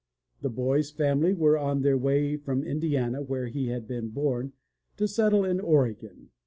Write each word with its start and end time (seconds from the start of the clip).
The 0.41 0.49
boy's 0.49 0.89
family 0.89 1.31
were 1.31 1.59
on 1.59 1.83
their 1.83 1.95
way 1.95 2.35
from 2.35 2.63
Indiana 2.63 3.21
where 3.21 3.45
he 3.49 3.67
had 3.67 3.87
been 3.87 4.09
bom, 4.09 4.53
to 4.97 5.07
settle 5.07 5.45
in 5.45 5.59
Oregon. 5.59 6.31